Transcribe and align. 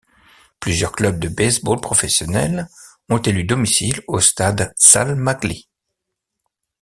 Plusieurs 0.59 0.93
clubs 0.93 1.19
de 1.19 1.27
baseball 1.29 1.79
professionnels 1.79 2.67
ont 3.09 3.19
élu 3.19 3.43
domicile 3.43 4.01
au 4.07 4.19
stade 4.19 4.73
Sal 4.75 5.13
Maglie. 5.13 5.69